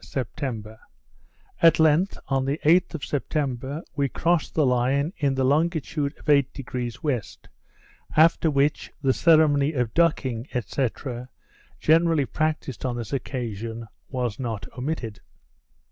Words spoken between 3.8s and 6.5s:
we crossed the Line in the longitude of 8°